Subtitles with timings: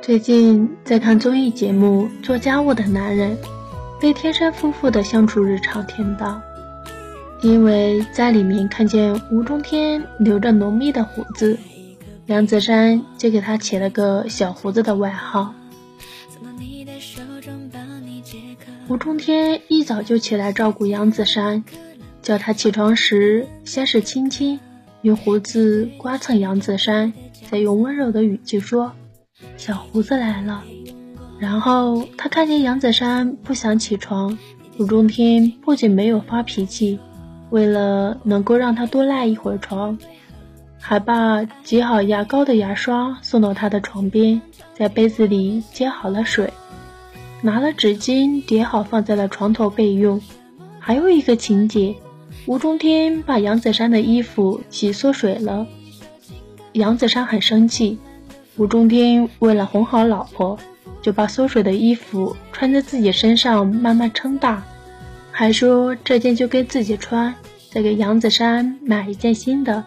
[0.00, 3.36] 最近在看综艺节目《做家务的男人》，
[4.00, 6.40] 被天山夫妇的相处日常甜到，
[7.42, 11.58] 因为在里面看见吴中天留着浓密的胡子，
[12.24, 15.52] 杨子姗就给他起了个小胡子的外号。
[18.88, 21.64] 吴中天一早就起来照顾杨子姗，
[22.28, 24.60] 叫他起床时先是轻轻
[25.00, 27.14] 用胡子刮蹭杨子姗，
[27.50, 28.92] 再用温柔的语气说。
[29.56, 30.62] 小胡子来了，
[31.38, 34.36] 然后他看见杨子姗不想起床，
[34.78, 36.98] 吴中天不仅没有发脾气，
[37.48, 39.98] 为了能够让他多赖一会儿床，
[40.78, 44.42] 还把挤好牙膏的牙刷送到他的床边，
[44.74, 46.52] 在杯子里接好了水，
[47.40, 50.20] 拿了纸巾叠好放在了床头备用。
[50.78, 51.94] 还有一个情节，
[52.48, 55.66] 吴中天把杨子姗的衣服洗缩水了，
[56.72, 57.98] 杨子姗很生气。
[58.56, 60.58] 吴中天为了哄好老婆，
[61.02, 64.64] 就把缩水的衣服穿在自己身上慢慢撑大，
[65.30, 67.34] 还说这件就给自己穿，
[67.70, 69.84] 再给杨子姗买一件新的。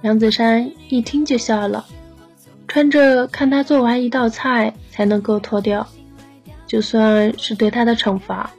[0.00, 1.84] 杨子姗一听就笑了，
[2.66, 5.86] 穿着看他做完一道菜才能够脱掉，
[6.66, 8.50] 就算是对他的惩罚。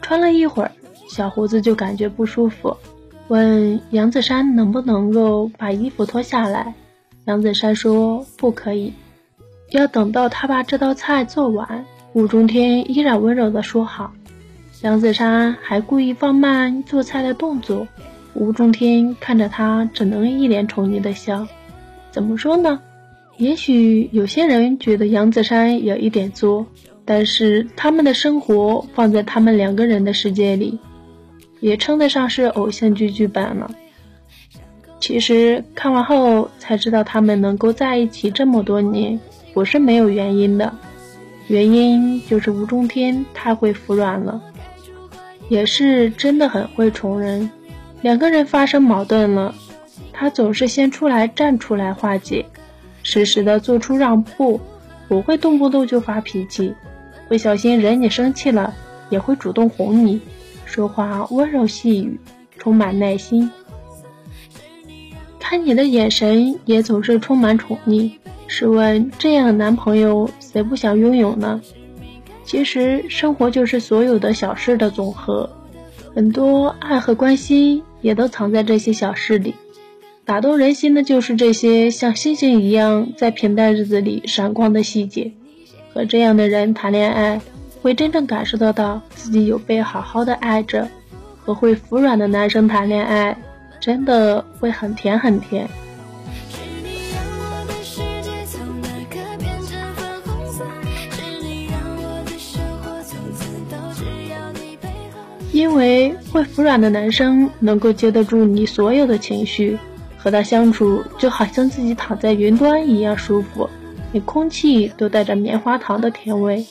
[0.00, 0.70] 穿了一会儿，
[1.08, 2.76] 小胡子就感觉不舒服，
[3.28, 6.74] 问杨子姗能不能够把衣服脱下来。
[7.24, 8.92] 杨子姗说不可以。
[9.70, 14.12] 要等到他把这道菜做完，吴中天依然温柔地说好。
[14.82, 17.86] 杨子姗还故意放慢做菜的动作，
[18.34, 21.46] 吴中天看着他，只能一脸宠溺的笑。
[22.10, 22.80] 怎么说呢？
[23.38, 26.66] 也许有些人觉得杨子姗有一点作，
[27.06, 30.78] 但是他们的生活放在他们两个人的世界里，
[31.62, 33.70] 也称得上是偶像剧剧本了。
[35.00, 39.18] 其实看完后才知道，他们能够在一起这么多年。
[39.54, 40.72] 不是没有原因的，
[41.46, 44.40] 原因就是吴中天太会服软了，
[45.50, 47.50] 也是真的很会宠人。
[48.00, 49.54] 两个人发生矛盾了，
[50.10, 52.46] 他总是先出来站出来化解，
[53.02, 54.58] 适时的做出让步，
[55.06, 56.74] 不会动不动就发脾气，
[57.28, 58.74] 会小心惹你生气了，
[59.10, 60.18] 也会主动哄你，
[60.72, 62.18] 说话温柔细语，
[62.56, 63.50] 充满耐心，
[65.38, 68.12] 看你的眼神也总是充满宠溺。
[68.46, 71.60] 试问，这样的男朋友谁不想拥有呢？
[72.46, 75.50] 其实，生活就是所有的小事的总和，
[76.14, 79.54] 很多爱和关心也都藏在这些小事里。
[80.24, 85.32] 打动人心的就是这些像星星一样在平淡日子里闪光的细节。
[85.92, 87.42] 和这样的人谈恋爱，
[87.82, 90.86] 会真正感受得到自己有被好好的爱着；
[91.44, 93.36] 和会服软的男生谈恋爱，
[93.80, 95.68] 真的会很甜很甜。
[105.50, 109.76] 因为会服软的男生能够接得住你所有的情绪，
[110.16, 113.68] 和他相处就好像自己躺在云端一样舒服，
[114.12, 116.64] 连空气都带着棉花糖的甜味。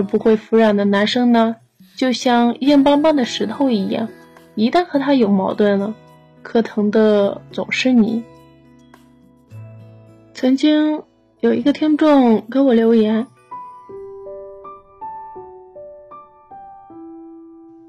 [0.00, 1.56] 而不会服软的男生呢，
[1.94, 4.08] 就像硬邦邦的石头一样，
[4.54, 5.94] 一旦和他有矛盾了，
[6.42, 8.24] 磕疼的总是你。
[10.32, 11.02] 曾经
[11.40, 13.26] 有一个听众给我留言。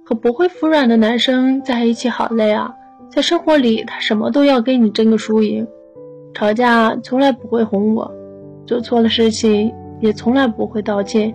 [0.03, 2.75] 和不会服软的男生在一起好累啊！
[3.09, 5.65] 在生活里，他什么都要跟你争个输赢，
[6.33, 8.11] 吵架从来不会哄我，
[8.67, 11.33] 做错了事情也从来不会道歉。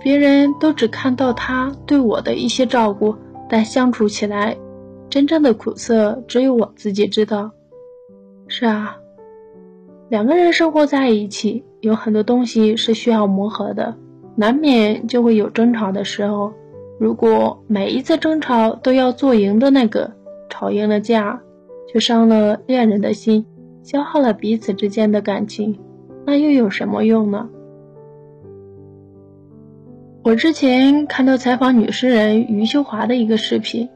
[0.00, 3.14] 别人都只看到他对我的一些照顾，
[3.48, 4.56] 但相处起来，
[5.10, 7.50] 真正的苦涩只有我自己知道。
[8.46, 8.98] 是啊，
[10.08, 13.96] 两个人生活在一起，有很多东西是需要磨合的，
[14.36, 16.52] 难免就会有争吵的时候。
[16.98, 20.12] 如果每一次争吵都要做赢的那个，
[20.48, 21.42] 吵赢了架，
[21.92, 23.46] 却伤了恋人的心，
[23.82, 25.78] 消耗了彼此之间的感情，
[26.24, 27.48] 那又有什么用呢？
[30.24, 33.88] 我之前看到采访女诗人余秀华的一个视频，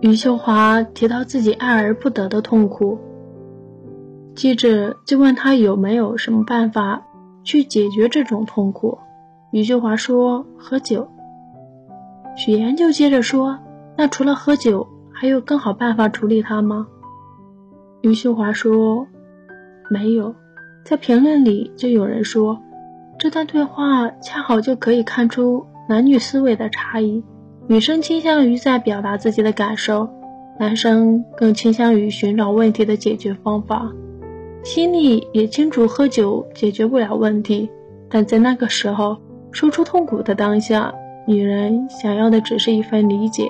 [0.00, 2.98] 余秀华提到自己爱而不得的痛苦，
[4.34, 7.06] 记者就问她有没有什么办法
[7.42, 8.98] 去解决这种痛苦，
[9.50, 11.08] 余秀华说：喝酒。
[12.36, 13.58] 许岩就接着说
[13.98, 16.86] ：“那除了喝酒，还有更好办法处理它吗？”
[18.00, 19.06] 余秀华说
[19.90, 20.34] ：“没有。”
[20.84, 22.60] 在评论里就有人说，
[23.18, 27.22] 这段对话恰好就可以看出男女思维的差异。
[27.66, 30.08] 女生倾向于在表达自己的感受，
[30.58, 33.90] 男生更倾向于寻找问题的解决方法，
[34.62, 37.70] 心里也清楚喝酒解决不了问题，
[38.10, 39.16] 但在那个时候，
[39.50, 40.92] 说出痛苦的当下，
[41.26, 43.48] 女人想要的只是一份理解，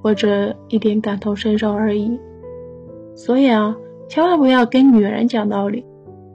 [0.00, 2.20] 或者一点感同身受而已。
[3.16, 3.76] 所以啊，
[4.08, 5.84] 千万不要跟女人讲道理，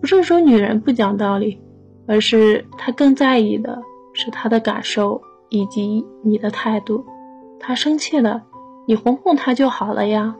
[0.02, 1.62] 不是说女人不讲道理，
[2.12, 3.82] 而是他更在意的
[4.12, 7.06] 是他的感受以及你的态度。
[7.58, 8.44] 他生气了。
[8.86, 10.36] 你哄哄他就好了呀。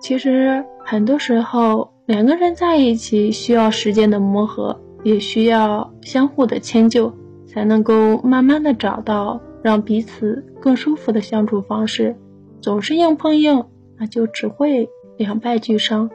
[0.00, 7.12] 其实很多时候，两个人在一起需要时间的磨合，也需要相互的迁就，
[7.46, 12.14] 才能够慢慢的找到让彼此更舒服的相处方式。
[12.60, 13.64] 总是硬碰硬，
[13.98, 16.10] 那就只会两败俱伤。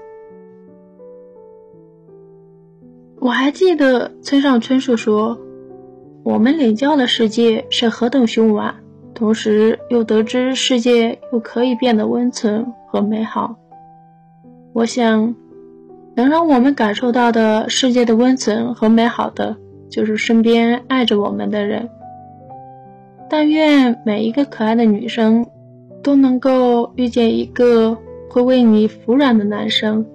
[3.23, 5.39] 我还记得村上春树说
[6.23, 8.75] ：“我们领教了世界是何等凶顽。”
[9.15, 13.55] 同时又得知世界又可以变得温存和美好。
[14.73, 15.35] 我想，
[16.15, 19.55] 能让我们感受到的世界的温存和美好的，
[19.87, 21.89] 就是身边爱着我们的人。
[23.29, 25.45] 但愿每一个可爱的女生，
[26.03, 27.97] 都能够遇见一个
[28.29, 30.05] 会为你服软的男生，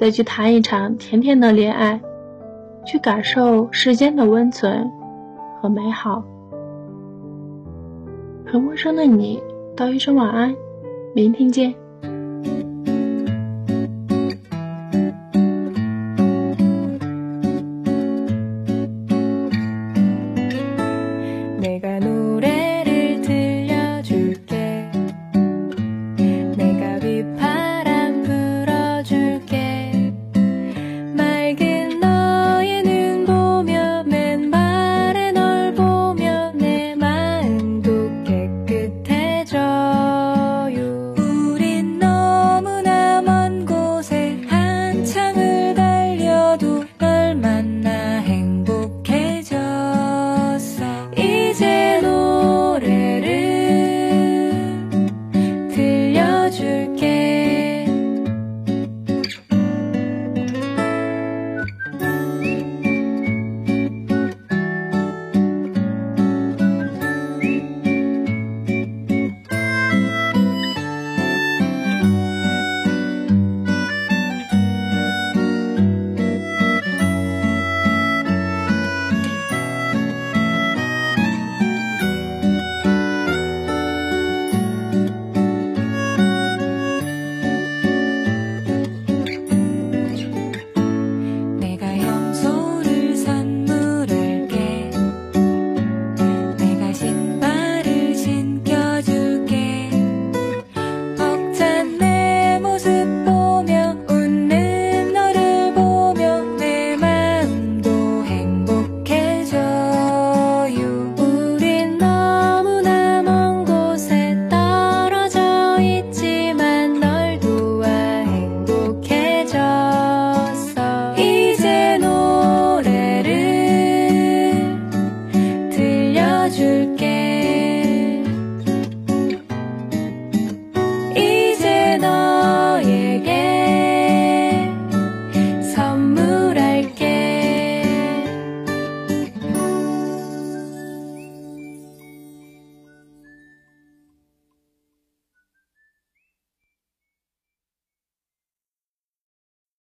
[0.00, 2.00] 再去谈一场甜甜的恋爱，
[2.86, 4.90] 去感受世间的温存
[5.60, 6.24] 和美好。
[8.46, 9.42] 和陌生的你
[9.76, 10.56] 道一声晚安，
[11.14, 11.74] 明天见。